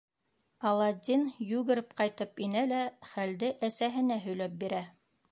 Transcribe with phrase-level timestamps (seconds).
[0.67, 4.81] Аладдин йүгереп ҡайтып инә лә хәлде әсәһенә һөйләп бирә.